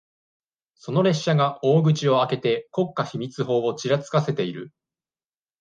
[0.73, 4.73] その列車が、大口を開けて、国家秘密法をちらつかせている。